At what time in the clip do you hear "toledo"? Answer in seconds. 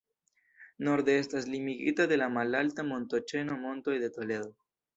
4.19-4.53